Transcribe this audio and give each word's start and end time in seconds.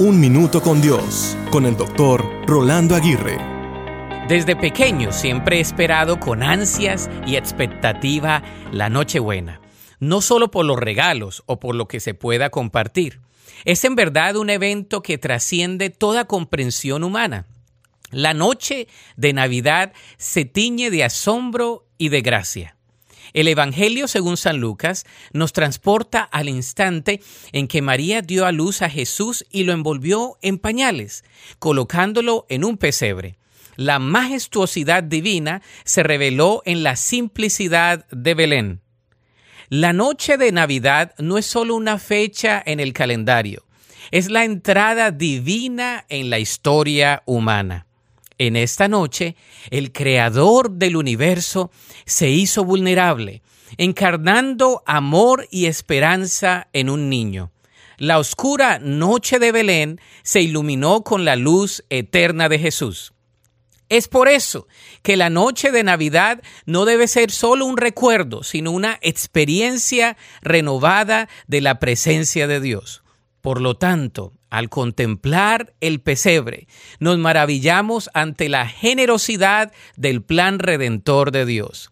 Un 0.00 0.20
Minuto 0.20 0.62
con 0.62 0.80
Dios, 0.80 1.36
con 1.50 1.66
el 1.66 1.76
doctor 1.76 2.24
Rolando 2.46 2.94
Aguirre. 2.94 3.36
Desde 4.28 4.54
pequeño 4.54 5.10
siempre 5.10 5.56
he 5.56 5.60
esperado 5.60 6.20
con 6.20 6.44
ansias 6.44 7.10
y 7.26 7.34
expectativa 7.34 8.44
la 8.70 8.90
Nochebuena, 8.90 9.60
no 9.98 10.20
solo 10.20 10.52
por 10.52 10.64
los 10.64 10.78
regalos 10.78 11.42
o 11.46 11.58
por 11.58 11.74
lo 11.74 11.88
que 11.88 11.98
se 11.98 12.14
pueda 12.14 12.50
compartir. 12.50 13.22
Es 13.64 13.82
en 13.82 13.96
verdad 13.96 14.36
un 14.36 14.50
evento 14.50 15.02
que 15.02 15.18
trasciende 15.18 15.90
toda 15.90 16.26
comprensión 16.26 17.02
humana. 17.02 17.46
La 18.12 18.34
noche 18.34 18.86
de 19.16 19.32
Navidad 19.32 19.92
se 20.16 20.44
tiñe 20.44 20.90
de 20.92 21.02
asombro 21.02 21.88
y 21.98 22.10
de 22.10 22.20
gracia. 22.20 22.77
El 23.32 23.48
Evangelio, 23.48 24.08
según 24.08 24.36
San 24.36 24.58
Lucas, 24.58 25.04
nos 25.32 25.52
transporta 25.52 26.22
al 26.22 26.48
instante 26.48 27.20
en 27.52 27.68
que 27.68 27.82
María 27.82 28.22
dio 28.22 28.46
a 28.46 28.52
luz 28.52 28.82
a 28.82 28.90
Jesús 28.90 29.44
y 29.50 29.64
lo 29.64 29.72
envolvió 29.72 30.38
en 30.42 30.58
pañales, 30.58 31.24
colocándolo 31.58 32.46
en 32.48 32.64
un 32.64 32.76
pesebre. 32.76 33.38
La 33.76 33.98
majestuosidad 33.98 35.02
divina 35.04 35.62
se 35.84 36.02
reveló 36.02 36.62
en 36.64 36.82
la 36.82 36.96
simplicidad 36.96 38.06
de 38.10 38.34
Belén. 38.34 38.80
La 39.68 39.92
noche 39.92 40.38
de 40.38 40.50
Navidad 40.50 41.14
no 41.18 41.38
es 41.38 41.46
solo 41.46 41.76
una 41.76 41.98
fecha 41.98 42.62
en 42.64 42.80
el 42.80 42.92
calendario, 42.92 43.66
es 44.10 44.30
la 44.30 44.44
entrada 44.44 45.10
divina 45.10 46.06
en 46.08 46.30
la 46.30 46.38
historia 46.38 47.22
humana. 47.26 47.87
En 48.38 48.54
esta 48.54 48.86
noche, 48.86 49.34
el 49.70 49.92
creador 49.92 50.70
del 50.70 50.96
universo 50.96 51.72
se 52.06 52.30
hizo 52.30 52.64
vulnerable, 52.64 53.42
encarnando 53.76 54.82
amor 54.86 55.48
y 55.50 55.66
esperanza 55.66 56.68
en 56.72 56.88
un 56.88 57.10
niño. 57.10 57.50
La 57.96 58.20
oscura 58.20 58.78
noche 58.78 59.40
de 59.40 59.50
Belén 59.50 60.00
se 60.22 60.40
iluminó 60.40 61.02
con 61.02 61.24
la 61.24 61.34
luz 61.34 61.84
eterna 61.90 62.48
de 62.48 62.60
Jesús. 62.60 63.12
Es 63.88 64.06
por 64.06 64.28
eso 64.28 64.68
que 65.02 65.16
la 65.16 65.30
noche 65.30 65.72
de 65.72 65.82
Navidad 65.82 66.40
no 66.64 66.84
debe 66.84 67.08
ser 67.08 67.32
solo 67.32 67.66
un 67.66 67.76
recuerdo, 67.76 68.44
sino 68.44 68.70
una 68.70 68.98
experiencia 69.02 70.16
renovada 70.42 71.28
de 71.48 71.60
la 71.60 71.80
presencia 71.80 72.46
de 72.46 72.60
Dios. 72.60 73.02
Por 73.40 73.60
lo 73.60 73.76
tanto, 73.76 74.34
al 74.50 74.68
contemplar 74.68 75.74
el 75.80 76.00
pesebre, 76.00 76.68
nos 77.00 77.18
maravillamos 77.18 78.10
ante 78.14 78.48
la 78.48 78.66
generosidad 78.66 79.72
del 79.96 80.22
plan 80.22 80.58
redentor 80.58 81.32
de 81.32 81.46
Dios. 81.46 81.90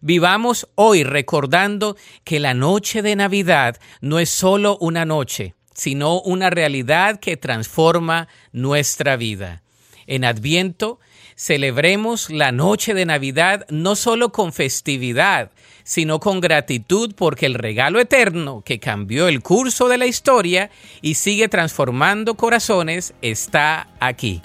Vivamos 0.00 0.68
hoy 0.76 1.02
recordando 1.02 1.96
que 2.24 2.38
la 2.38 2.54
noche 2.54 3.02
de 3.02 3.16
Navidad 3.16 3.78
no 4.00 4.18
es 4.20 4.30
solo 4.30 4.78
una 4.80 5.04
noche, 5.04 5.54
sino 5.74 6.20
una 6.20 6.50
realidad 6.50 7.18
que 7.18 7.36
transforma 7.36 8.28
nuestra 8.52 9.16
vida. 9.16 9.62
En 10.08 10.24
Adviento 10.24 10.98
celebremos 11.36 12.30
la 12.30 12.50
noche 12.50 12.94
de 12.94 13.04
Navidad 13.04 13.66
no 13.68 13.94
solo 13.94 14.32
con 14.32 14.54
festividad, 14.54 15.52
sino 15.84 16.18
con 16.18 16.40
gratitud 16.40 17.14
porque 17.14 17.44
el 17.44 17.54
regalo 17.54 18.00
eterno 18.00 18.62
que 18.64 18.80
cambió 18.80 19.28
el 19.28 19.42
curso 19.42 19.86
de 19.88 19.98
la 19.98 20.06
historia 20.06 20.70
y 21.02 21.14
sigue 21.14 21.48
transformando 21.48 22.36
corazones 22.36 23.12
está 23.20 23.88
aquí. 24.00 24.40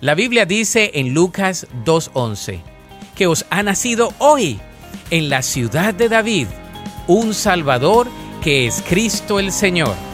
La 0.00 0.14
Biblia 0.14 0.46
dice 0.46 0.92
en 0.94 1.12
Lucas 1.12 1.66
2.11 1.84 2.62
que 3.16 3.26
os 3.26 3.46
ha 3.50 3.64
nacido 3.64 4.14
hoy 4.18 4.60
en 5.10 5.28
la 5.28 5.42
ciudad 5.42 5.92
de 5.92 6.08
David 6.08 6.46
un 7.08 7.34
Salvador 7.34 8.08
que 8.42 8.66
es 8.68 8.82
Cristo 8.88 9.40
el 9.40 9.50
Señor. 9.50 10.13